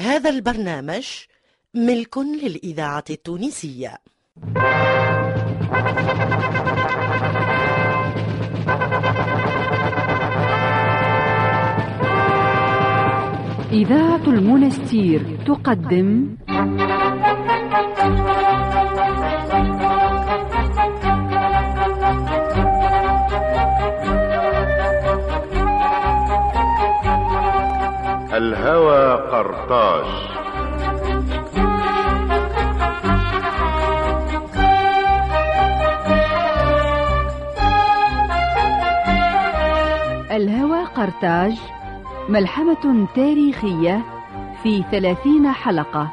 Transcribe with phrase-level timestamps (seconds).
[0.00, 1.06] هذا البرنامج
[1.74, 3.98] ملك للإذاعة التونسية.
[13.72, 16.36] إذاعة المونستير تقدم.
[28.36, 30.06] الهوى قرطاج
[40.30, 41.58] الهوى قرطاج
[42.28, 44.02] ملحمة تاريخية
[44.62, 46.12] في ثلاثين حلقة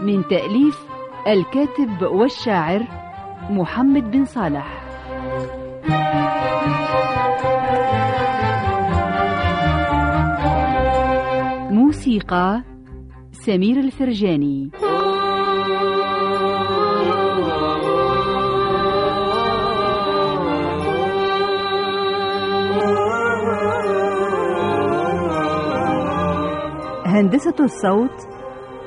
[0.00, 0.84] من تأليف
[1.26, 2.86] الكاتب والشاعر
[3.50, 4.83] محمد بن صالح.
[12.14, 12.62] موسيقى
[13.32, 14.70] سمير الفرجاني.
[27.06, 28.10] هندسة الصوت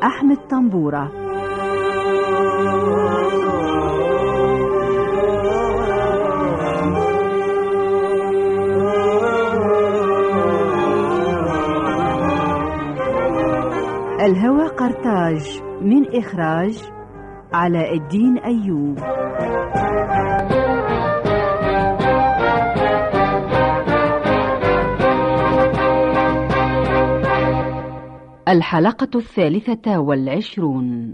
[0.03, 1.11] أحمد طنبورة.
[14.27, 16.75] الهوى قرطاج من إخراج
[17.53, 18.97] علاء الدين أيوب.
[28.47, 31.13] الحلقة الثالثة والعشرون.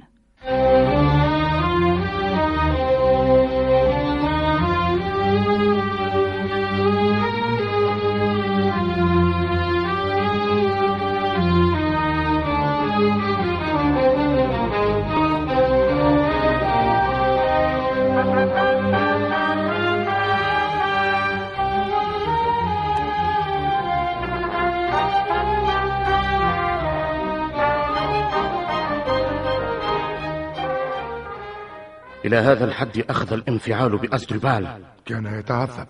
[32.34, 35.88] إلى هذا الحد أخذ الانفعال بأزدربال كان يتعذب.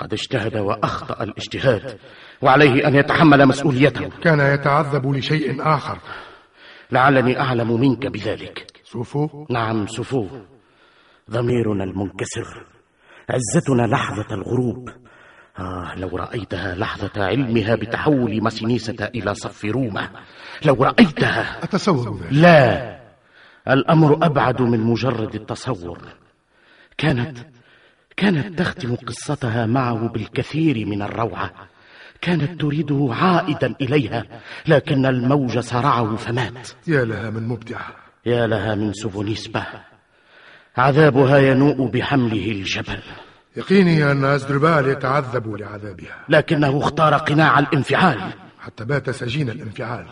[0.00, 1.98] قد اجتهد وأخطأ الاجتهاد
[2.42, 4.08] وعليه أن يتحمل مسؤوليته.
[4.22, 5.98] كان يتعذب لشيء آخر.
[6.92, 8.66] لعلني أعلم منك بذلك.
[8.84, 10.26] سوفو نعم سفو
[11.30, 12.66] ضميرنا المنكسر
[13.28, 14.88] عزتنا لحظة الغروب.
[15.58, 20.10] آه لو رأيتها لحظة علمها بتحول مسينيسة إلى صف رومة.
[20.64, 21.64] لو رأيتها.
[21.64, 22.97] أتصور ذلك لا.
[23.70, 25.98] الأمر أبعد من مجرد التصور.
[26.98, 27.38] كانت
[28.16, 31.52] كانت تختم قصتها معه بالكثير من الروعة.
[32.20, 34.24] كانت تريده عائدا إليها
[34.66, 36.68] لكن الموج صرعه فمات.
[36.86, 37.80] يا لها من مبدع.
[38.26, 39.66] يا لها من سفونيسبة
[40.76, 43.02] عذابها ينوء بحمله الجبل.
[43.56, 46.24] يقيني أن أزدربال يتعذب لعذابها.
[46.28, 48.32] لكنه اختار قناع الانفعال.
[48.60, 50.06] حتى بات سجين الانفعال.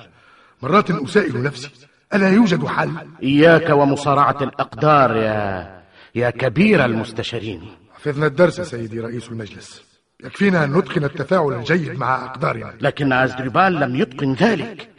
[0.63, 1.71] مرات أسائل نفسي
[2.15, 2.91] ألا يوجد حل؟
[3.23, 5.77] إياك ومصارعة الأقدار يا
[6.15, 7.77] يا كبير المستشارين.
[7.95, 9.83] حفظنا الدرس سيدي رئيس المجلس.
[10.25, 12.75] يكفينا أن نتقن التفاعل الجيد مع أقدارنا.
[12.81, 14.91] لكن أزدربال لم يتقن ذلك.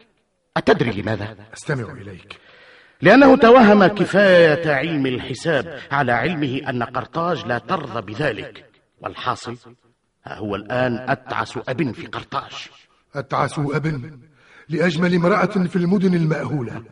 [0.57, 2.37] أتدري لماذا؟ أستمع إليك.
[3.01, 8.65] لأنه توهم كفاية علم الحساب على علمه أن قرطاج لا ترضى بذلك.
[9.01, 9.57] والحاصل
[10.25, 12.67] ها هو الآن أتعس أب في قرطاج.
[13.15, 14.19] أتعس أب؟
[14.69, 16.83] لأجمل امرأة في المدن المأهولة.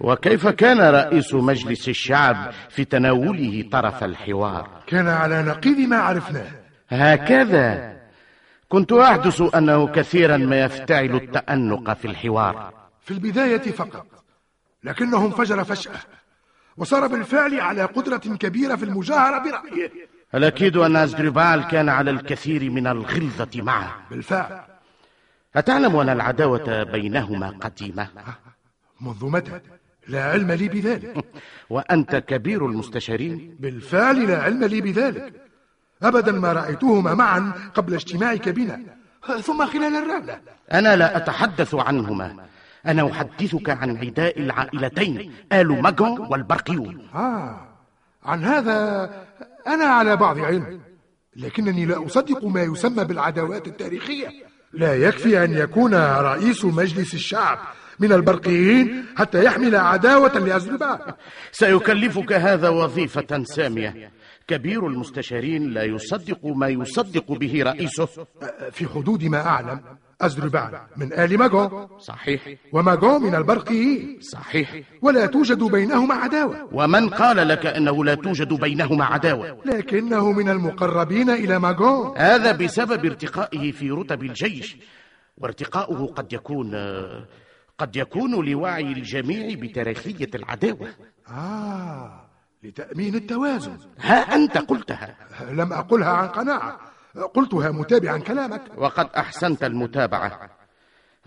[0.00, 6.50] وكيف كان رئيس مجلس الشعب في تناوله طرف الحوار؟ كان على نقيض ما عرفناه.
[6.88, 7.96] هكذا.
[8.68, 12.72] كنت أحدث أنه كثيرا ما يفتعل التأنق في الحوار.
[13.00, 14.06] في البداية فقط
[14.84, 16.00] لكنه انفجر فجأة
[16.76, 19.90] وصار بالفعل على قدرة كبيرة في المجاهرة برأيه.
[20.34, 24.75] الأكيد أن أزدربال كان على الكثير من الغلظة معه؟ بالفعل.
[25.56, 28.08] أتعلم أن العداوة بينهما قديمة؟
[29.00, 29.60] منذ متى
[30.08, 31.24] لا علم لي بذلك.
[31.70, 35.32] وأنت كبير المستشارين؟ بالفعل لا علم لي بذلك.
[36.02, 38.80] أبدا ما رأيتهما معا قبل اجتماعك بنا.
[39.42, 40.40] ثم خلال الرحلة.
[40.72, 42.36] أنا لا أتحدث عنهما.
[42.86, 47.08] أنا أحدثك عن عداء العائلتين آل ماجون والبرقيون.
[47.14, 47.60] آه
[48.24, 49.10] عن هذا
[49.66, 50.80] أنا على بعض علم
[51.36, 54.28] لكنني لا أصدق ما يسمى بالعداوات التاريخية.
[54.76, 57.58] لا يكفي أن يكون رئيس مجلس الشعب
[57.98, 60.98] من البرقيين حتى يحمل عداوة لأزربال
[61.52, 64.10] سيكلفك هذا وظيفة سامية.
[64.48, 68.08] كبير المستشارين لا يصدق ما يصدق به رئيسه.
[68.72, 69.80] في حدود ما أعلم.
[70.20, 72.48] أزربان من آل ماغون صحيح.
[72.72, 74.82] وماغون من البرقيين صحيح.
[75.02, 76.68] ولا توجد بينهما عداوة.
[76.72, 83.04] ومن قال لك أنه لا توجد بينهما عداوة؟ لكنه من المقربين إلى ماغون هذا بسبب
[83.04, 84.76] ارتقائه في رتب الجيش.
[85.38, 86.74] وارتقاؤه قد يكون
[87.78, 90.88] قد يكون لوعي الجميع بتاريخية العداوة.
[91.28, 92.26] آه
[92.62, 93.76] لتأمين التوازن.
[94.00, 95.16] ها أنت قلتها.
[95.50, 96.80] لم أقلها عن قناعة.
[97.34, 98.62] قلتها متابعا كلامك.
[98.76, 100.50] وقد أحسنت المتابعة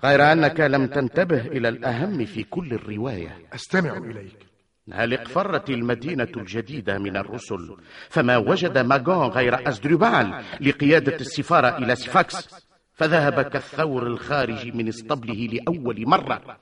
[0.03, 3.37] غير أنك لم تنتبه إلى الأهم في كل الرواية.
[3.53, 4.45] أستمع إليك.
[4.93, 7.77] هل اقفرت المدينة الجديدة من الرسل؟
[8.09, 12.49] فما وجد ماغون غير أزدربال لقيادة السفارة إلى سفاكس
[12.93, 16.57] فذهب كالثور الخارج من اسطبله لأول مرة.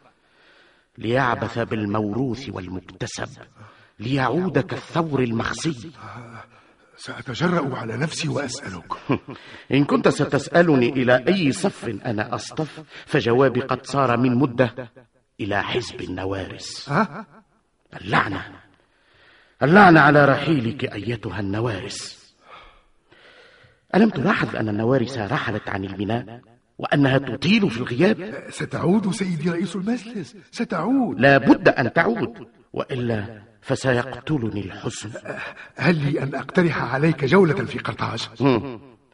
[0.97, 3.41] ليعبث بالموروث والمكتسب
[3.99, 5.91] ليعود كالثور المخزي.
[6.97, 8.93] سأتجرأ على نفسي وأسألك.
[9.73, 14.89] إن كنت ستسألني إلى أي صف أنا أصطف فجوابي قد صار من مدة
[15.39, 16.91] إلى حزب النوارس؟
[18.01, 18.45] اللعنة.
[19.63, 22.17] اللعنة على رحيلك أيتها النوارس.
[23.95, 26.41] ألم تلاحظ أن النوارس رحلت عن الميناء
[26.77, 31.19] وأنها تطيل في الغياب؟ ستعود سيدي رئيس المجلس ستعود.
[31.19, 35.09] لا بد أن تعود وإلا فسيقتلني الحزن.
[35.75, 38.29] هل لي أن أقترح عليك جولة في قرطاج؟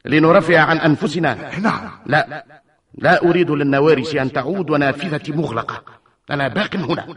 [0.05, 1.59] لنرفع عن أنفسنا.
[1.59, 1.91] نعم.
[2.05, 2.45] لا.
[2.94, 5.83] لا أريد للنوارس أن تعود ونافذتي مغلقة.
[6.31, 7.15] أنا باق هنا.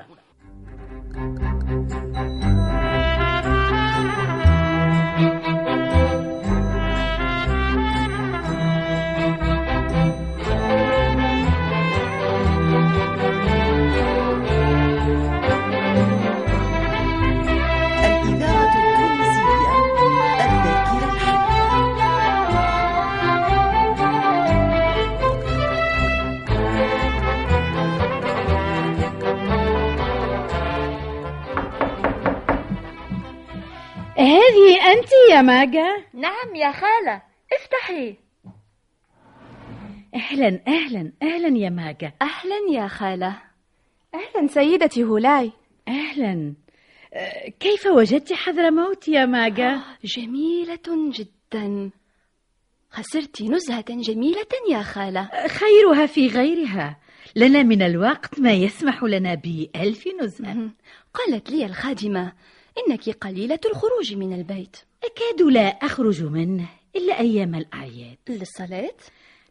[35.37, 36.05] يا ماجا.
[36.15, 37.23] نعم يا خالة.
[37.53, 38.17] افتحي.
[40.15, 42.13] أهلا أهلا أهلا يا ماجا.
[42.23, 43.43] أهلا يا خالة.
[44.15, 45.53] أهلا سيدتي هولاي.
[45.89, 46.55] أهلا.
[47.15, 51.91] أه، كيف وجدت حضرموت يا ماجا؟ جميلة جدا.
[52.91, 55.31] خسرت نزهة جميلة يا خالة.
[55.47, 56.97] خيرها في غيرها.
[57.37, 60.71] لنا من الوقت ما يسمح لنا بألف نزهة.
[61.15, 62.33] قالت لي الخادمة
[62.79, 64.77] إنك قليلة الخروج من البيت.
[65.05, 68.19] أكاد لا أخرج منه إلا أيام الأعياد.
[68.29, 68.97] للصلاة؟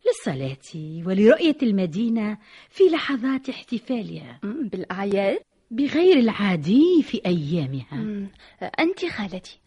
[0.05, 2.37] للصلاة ولرؤية المدينة
[2.69, 4.39] في لحظات احتفالها.
[4.43, 5.39] بالأعياد؟
[5.71, 7.93] بغير العادي في أيامها.
[7.95, 8.29] مم،
[8.79, 9.59] أنت خالتي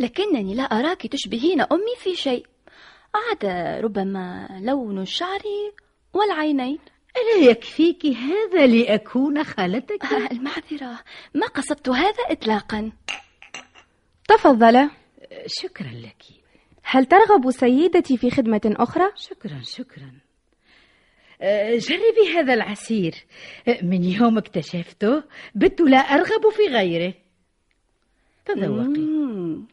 [0.00, 2.46] لكنني لا أراك تشبهين أمي في شيء.
[3.14, 5.42] عدا ربما لون الشعر
[6.14, 6.78] والعينين.
[7.16, 11.00] ألا يكفيك هذا لأكون خالتك؟ آه، المعذرة.
[11.34, 12.92] ما قصدت هذا إطلاقا.
[14.28, 14.90] تفضل.
[15.46, 16.22] شكرا لك.
[16.82, 20.12] هل ترغب سيدتي في خدمة أخرى؟ شكرا شكرا.
[21.40, 23.14] أه، جربي هذا العسير.
[23.68, 25.22] أه، من يوم اكتشفته
[25.54, 27.14] بت لا أرغب في غيره.
[28.44, 29.00] تذوقي.
[29.00, 29.66] مم،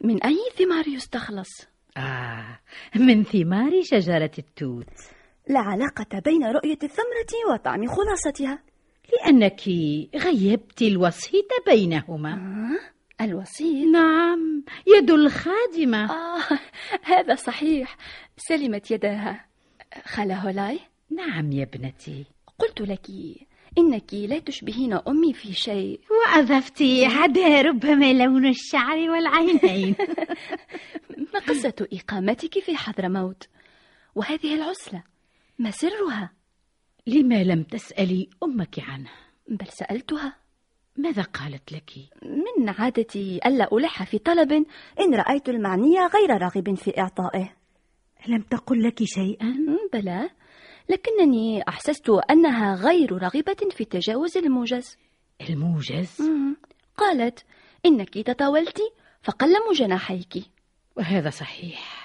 [0.00, 2.58] من أي ثمار يستخلص؟ آه
[2.96, 4.94] من ثمار شجرة التوت.
[5.48, 8.58] لا علاقة بين رؤية الثمرة وطعم خلاصتها.
[9.12, 9.60] لأنك
[10.16, 12.32] غيبت الوسيط بينهما.
[13.20, 16.04] آه، الوسيط؟ نعم يد الخادمة.
[16.10, 16.58] آه
[17.02, 17.96] هذا صحيح.
[18.36, 19.44] سلمت يداها.
[20.04, 22.24] خالة هولاي؟ نعم يا ابنتي.
[22.58, 23.06] قلت لك
[23.78, 26.00] إنك لا تشبهين أمي في شيء.
[26.10, 29.94] وأضفت عدا ربما لون الشعر والعينين.
[31.34, 33.48] ما قصة إقامتك في حضرموت؟
[34.14, 35.02] وهذه العزلة
[35.58, 36.32] ما سرها؟
[37.06, 39.10] لما لم تسألي أمك عنه.
[39.48, 40.36] بل سألتها.
[40.96, 41.90] ماذا قالت لك؟
[42.22, 44.52] من عادتي ألا ألح في طلب
[45.00, 47.52] إن رأيت المعني غير راغب في إعطائه.
[48.28, 49.56] لم تقل لك شيئا؟
[49.92, 50.30] بلى.
[50.88, 54.96] لكنني أحسست أنها غير راغبة في تجاوز الموجز.
[55.50, 56.22] الموجز.
[56.96, 57.44] قالت
[57.86, 58.78] إنك تطاولت
[59.22, 60.34] فقلموا جناحيك.
[60.96, 62.01] وهذا صحيح.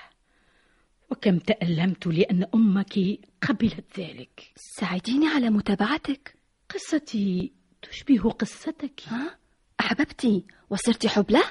[1.11, 4.51] وكم تألمت لأن أمك قبلت ذلك.
[4.55, 6.35] ساعديني على متابعتك.
[6.69, 9.01] قصتي تشبه قصتك.
[9.07, 9.37] ها؟
[9.79, 11.43] أحببتي وصرت حبلى؟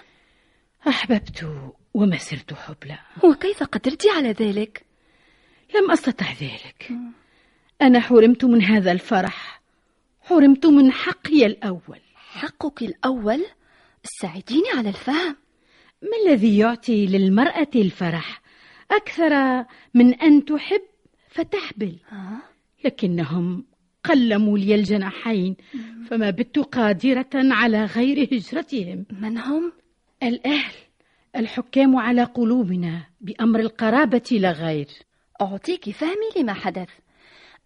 [0.88, 1.46] أحببت
[1.94, 2.98] وما صرت حبلى.
[3.24, 4.86] وكيف قدرت على ذلك؟
[5.74, 6.92] لم أستطع ذلك.
[7.82, 9.62] أنا حرمت من هذا الفرح.
[10.20, 12.00] حرمت من حقي الأول.
[12.14, 13.46] حقك الأول؟
[14.20, 15.36] ساعديني على الفهم.
[16.02, 18.45] ما الذي يعطي للمرأة الفرح؟
[18.90, 19.64] أكثر
[19.94, 20.82] من أن تحب
[21.28, 21.98] فتحبل.
[22.84, 23.64] لكنهم
[24.04, 25.56] قلموا لي الجناحين
[26.10, 29.06] فما بت قادرة على غير هجرتهم.
[29.20, 29.72] من هم؟
[30.22, 30.74] الأهل
[31.36, 34.86] الحكام على قلوبنا بأمر القرابة لا غير.
[35.42, 36.88] أعطيك فهمي لما حدث.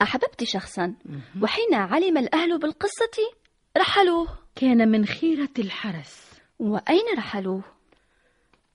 [0.03, 0.95] أحببت شخصا
[1.43, 3.17] وحين علم الأهل بالقصة
[3.79, 4.29] رحلوه.
[4.55, 6.41] كان من خيرة الحرس.
[6.59, 7.65] وأين رحلوه؟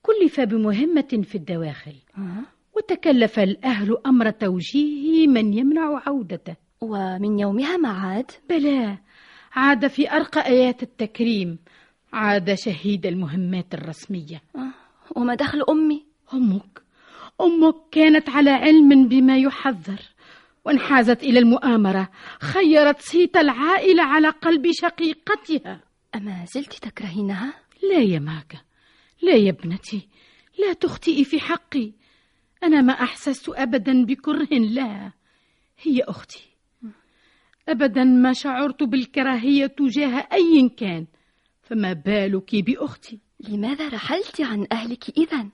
[0.06, 1.94] كلف بمهمة في الدواخل.
[2.76, 8.98] وتكلف الأهل أمر توجيهه من يمنع عودته ومن يومها ما عاد بلى
[9.52, 11.58] عاد في أرقى آيات التكريم
[12.12, 14.72] عاد شهيد المهمات الرسمية آه.
[15.16, 16.82] وما دخل أمي؟ أمك
[17.40, 20.00] أمك كانت على علم بما يحذر
[20.64, 22.08] وانحازت إلى المؤامرة
[22.40, 25.80] خيرت صيت العائلة على قلب شقيقتها
[26.14, 27.54] أما زلت تكرهينها؟
[27.90, 28.58] لا يا ماكا
[29.22, 30.08] لا يا ابنتي
[30.58, 31.92] لا تخطئي في حقي.
[32.62, 35.12] أنا ما أحسست أبدا بكره لها
[35.82, 36.44] هي أختي.
[37.68, 41.06] أبدا ما شعرت بالكراهية تجاه أي كان
[41.62, 43.18] فما بالك بأختي.
[43.40, 45.48] لماذا رحلت عن أهلك إذا؟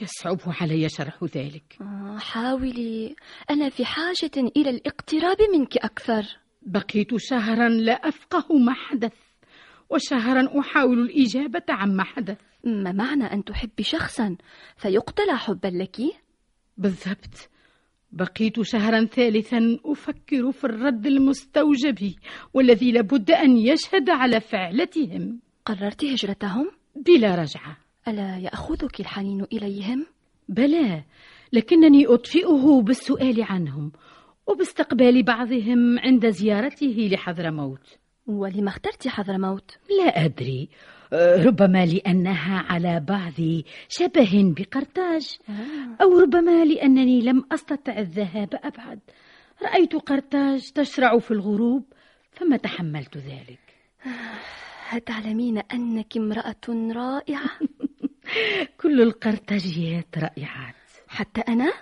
[0.00, 1.76] يصعب علي شرح ذلك.
[1.80, 3.16] آه، حاولي.
[3.50, 6.22] أنا في حاجة إلى الاقتراب منك أكثر.
[6.62, 9.25] بقيت شهرا لا أفقه ما حدث.
[9.90, 14.36] وشهرا أحاول الإجابة عما حدث ما معنى أن تحبي شخصا
[14.76, 15.96] فيقتل حبا لك؟
[16.76, 17.50] بالضبط
[18.12, 22.14] بقيت شهرا ثالثا أفكر في الرد المستوجب
[22.54, 27.76] والذي لابد أن يشهد على فعلتهم قررت هجرتهم؟ بلا رجعة
[28.08, 30.06] ألا يأخذك الحنين إليهم؟
[30.48, 31.04] بلى
[31.52, 33.92] لكنني أطفئه بالسؤال عنهم
[34.46, 40.68] وباستقبال بعضهم عند زيارته لحضرموت ولما اخترت حضرموت؟ لا أدري
[41.12, 45.38] أه، ربما لأنها على بعض شبه بقرطاج
[46.02, 49.00] أو ربما لأنني لم أستطع الذهاب أبعد
[49.62, 51.84] رأيت قرطاج تشرع في الغروب
[52.32, 53.76] فما تحملت ذلك
[54.88, 57.50] هل تعلمين أنك امرأة رائعة؟
[58.80, 60.74] كل القرطاجيات رائعات
[61.08, 61.72] حتى أنا؟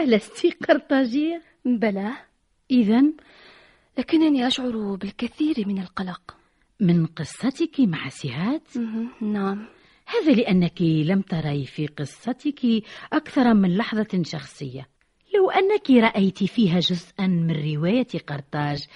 [0.00, 2.12] ألست قرطاجية؟ بلى
[2.70, 3.02] إذا
[3.98, 6.36] لكنني أشعر بالكثير من القلق.
[6.80, 8.62] من قصتك مع سهاد
[9.20, 9.66] نعم.
[10.06, 14.88] هذا لأنك لم تري في قصتك أكثر من لحظة شخصية.
[15.34, 18.86] لو أنك رأيت فيها جزءا من رواية قرطاج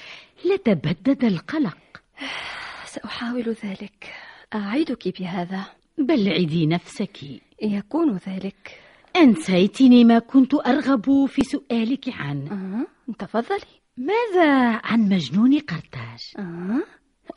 [0.45, 1.79] لتبدد القلق.
[2.95, 4.13] سأحاول ذلك.
[4.55, 5.65] أعدك بهذا.
[5.99, 7.19] بل عدي نفسك.
[7.63, 8.81] يكون ذلك.
[9.17, 12.53] أنسيتني ما كنت أرغب في سؤالك عنه.
[12.53, 13.13] آه.
[13.19, 13.80] تفضلي.
[14.01, 16.83] ماذا عن مجنون قرطاج؟ آه.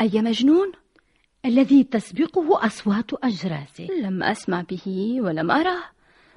[0.01, 0.71] أي مجنون؟
[1.45, 3.87] الذي تسبقه أصوات أجراسه.
[4.01, 5.83] لم أسمع به ولم أراه.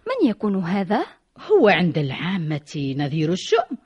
[0.06, 1.06] من يكون هذا؟
[1.38, 3.76] هو عند العامة نذير الشؤم.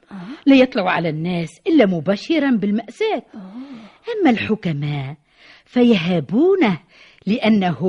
[0.47, 3.23] لا يطلع على الناس إلا مبشرا بالمأساة.
[4.21, 5.17] أما الحكماء
[5.65, 6.81] فيهابونه
[7.27, 7.81] لأنه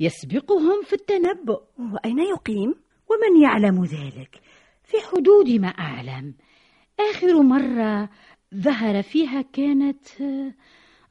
[0.00, 1.62] يسبقهم في التنبؤ.
[1.78, 2.74] وأين يقيم؟
[3.10, 4.40] ومن يعلم ذلك؟
[4.84, 6.34] في حدود ما أعلم.
[7.10, 8.08] آخر مرة
[8.54, 10.20] ظهر فيها كانت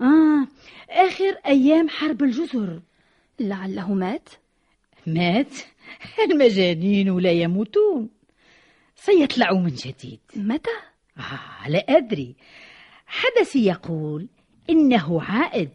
[0.02, 0.48] آه
[0.90, 2.82] آخر أيام حرب الجزر.
[3.40, 4.30] لعله مات؟
[5.08, 5.54] مات؟
[6.32, 8.10] المجانين لا يموتون.
[8.96, 10.20] سيطلع من جديد.
[10.36, 10.70] متى؟
[11.18, 12.36] آه لا أدري.
[13.08, 14.28] حدثي يقول
[14.70, 15.70] إنه عائد.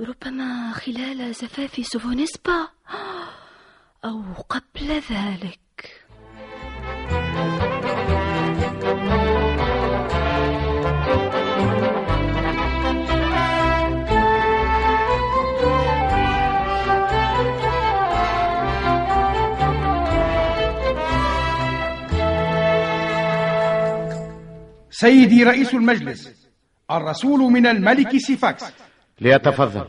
[0.00, 2.68] ربما خلال زفاف سوفونيسبا
[4.04, 5.61] أو قبل ذلك.
[25.02, 26.48] سيدي رئيس المجلس
[26.90, 28.64] الرسول من الملك سيفاكس.
[29.20, 29.86] ليتفضل.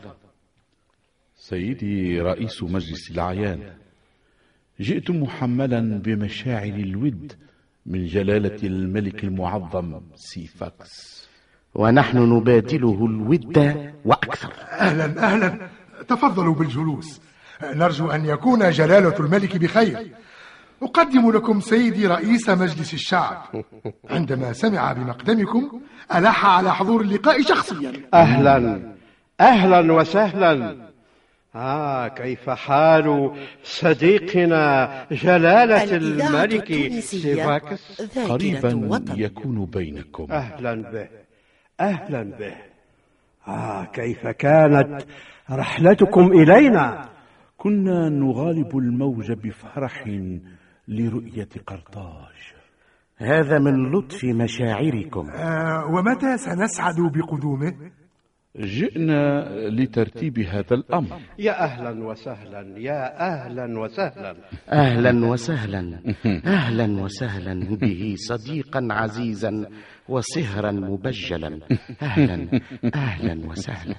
[1.35, 3.59] سيدي رئيس مجلس الأعيان
[4.79, 7.33] جئت محملا بمشاعر الود
[7.85, 11.27] من جلالة الملك المعظم سيفاكس.
[11.75, 13.57] ونحن نبادله الود
[14.05, 14.53] وأكثر.
[14.71, 15.69] أهلا أهلا.
[16.07, 17.21] تفضلوا بالجلوس.
[17.63, 20.07] نرجو أن يكون جلالة الملك بخير.
[20.83, 23.37] أقدم لكم سيدي رئيس مجلس الشعب.
[24.09, 25.81] عندما سمع بمقدمكم
[26.15, 27.91] ألح على حضور اللقاء شخصيا.
[28.13, 28.93] أهلا
[29.39, 30.77] أهلا وسهلا.
[31.55, 33.31] آه كيف حال
[33.63, 40.31] صديقنا جلالة الملك سيفاكس؟ قريبا وطن يكون بينكم.
[40.31, 41.07] أهلا به
[41.79, 42.55] أهلا به.
[43.47, 45.05] آه كيف كانت
[45.51, 47.09] رحلتكم إلينا؟
[47.57, 50.03] كنا نغالب الموج بفرح
[50.87, 52.53] لرؤية قرطاج.
[53.17, 55.29] هذا من لطف مشاعركم.
[55.29, 57.73] آه ومتى سنسعد بقدومه؟
[58.59, 61.19] جئنا لترتيب هذا الأمر.
[61.39, 64.35] يا أهلا وسهلا يا أهلا وسهلا.
[64.69, 65.99] أهلا وسهلا.
[66.57, 69.65] أهلا وسهلا به صديقا عزيزا
[70.09, 71.59] وسهرا مبجلا.
[72.01, 72.61] أهلا
[72.95, 73.95] أهلا وسهلا.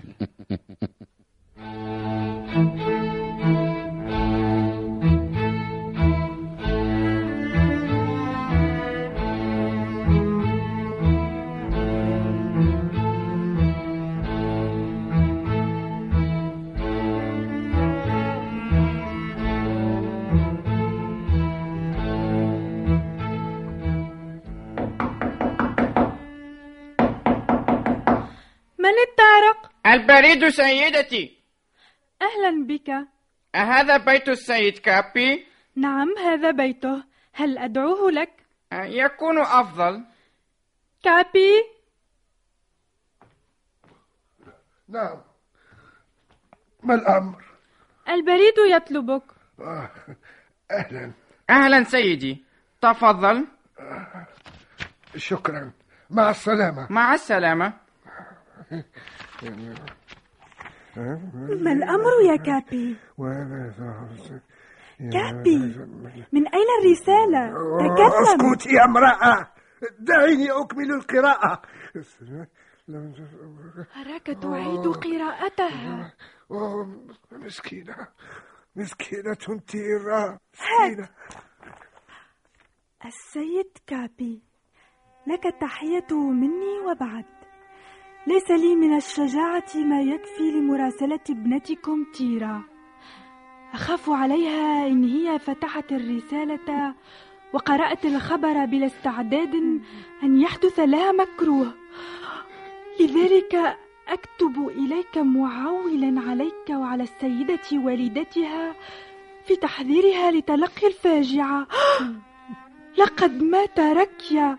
[30.35, 31.39] البريد سيدتي.
[32.23, 32.91] أهلا بك.
[33.55, 37.05] أهذا بيت السيد كابي؟ نعم هذا بيته.
[37.33, 38.31] هل أدعوه لك؟
[38.73, 40.05] يكون أفضل.
[41.05, 41.63] كابي.
[44.89, 45.23] نعم.
[46.83, 47.45] ما الأمر؟
[48.09, 49.23] البريد يطلبك.
[49.61, 49.91] آه،
[50.71, 51.13] أهلا.
[51.51, 52.45] أهلا سيدي.
[52.83, 53.47] تفضل.
[55.17, 55.73] شكرا.
[56.11, 56.87] مع السلامة.
[56.91, 57.73] مع السلامة.
[60.97, 62.97] ما الأمر يا كابي؟
[65.13, 65.59] كابي
[66.33, 68.51] من أين الرسالة؟ تكلم.
[68.51, 69.53] أسكت يا امرأة.
[69.99, 71.63] دعيني أكمل القراءة.
[73.97, 76.13] أراك تعيد قراءتها.
[77.33, 77.97] مسكينة.
[78.77, 81.11] مسكينة تيرا هات.
[83.05, 84.43] السيد كابي
[85.27, 87.25] لك التحية مني وبعد.
[88.27, 92.63] ليس لي من الشجاعة ما يكفي لمراسلة ابنتكم تيرا.
[93.75, 96.95] أخاف عليها إن هي فتحت الرسالة
[97.53, 99.55] وقرأت الخبر بلا استعداد
[100.23, 101.75] أن يحدث لها مكروه.
[103.01, 103.79] لذلك
[104.09, 108.75] أكتب إليك معولا عليك وعلى السيدة والدتها
[109.47, 111.67] في تحذيرها لتلقي الفاجعة.
[112.99, 114.59] لقد مات ركيا.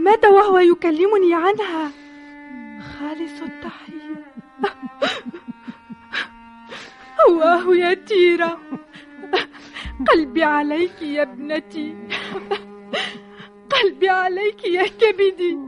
[0.00, 1.90] مات وهو يكلمني عنها.
[2.80, 4.24] خالص التحية.
[7.28, 8.58] هواه يا تيرا
[10.08, 11.94] قلبي عليك يا ابنتي.
[13.70, 15.58] قلبي عليك يا كبدي.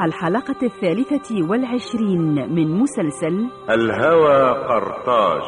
[0.00, 5.42] مع الحلقة الثالثة والعشرين من مسلسل الهوى قرطاج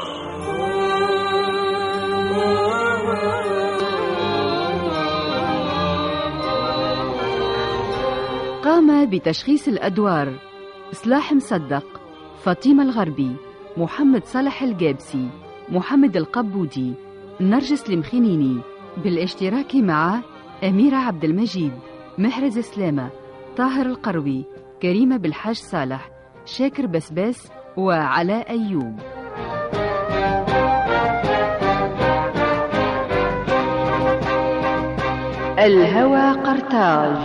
[8.65, 10.33] قام بتشخيص الأدوار.
[10.93, 12.01] إصلاح مصدق.
[12.45, 13.37] فاطمة الغربي
[13.77, 15.29] محمد صالح الجابسي
[15.69, 16.95] محمد القبودي
[17.41, 18.61] نرجس المخنيني
[19.05, 20.21] بالاشتراك مع
[20.65, 21.73] أميرة عبد المجيد
[22.19, 23.22] محرز سلامة.
[23.57, 24.45] طاهر القروي
[24.83, 26.11] كريمة بالحاج صالح
[26.45, 28.99] شاكر بسباس وعلاء أيوب.
[35.59, 37.17] الهوى قرطاج.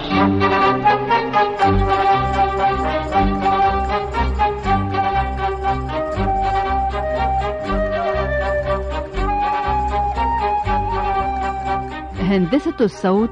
[12.19, 13.29] هندسة الصوت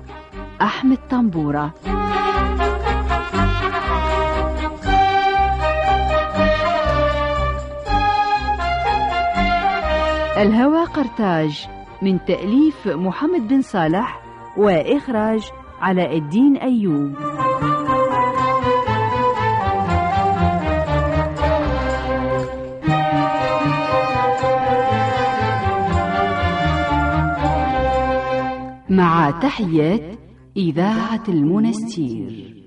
[0.61, 1.73] أحمد طنبورة.
[10.37, 11.67] الهوى قرطاج
[12.01, 14.21] من تأليف محمد بن صالح
[14.57, 15.49] وإخراج
[15.81, 17.15] علاء الدين أيوب.
[28.89, 30.19] مع تحيات
[30.57, 32.64] إذاعة المنستير